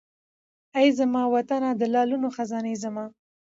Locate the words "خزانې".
2.35-2.73